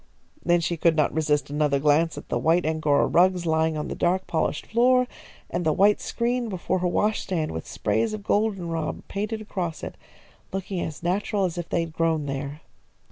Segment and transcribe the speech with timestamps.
[0.43, 3.93] Then she could not resist another glance at the white Angora rugs lying on the
[3.93, 5.05] dark, polished floor,
[5.47, 9.93] and the white screen before her wash stand with sprays of goldenrod painted across it,
[10.51, 12.61] looking as natural as if they had grown there.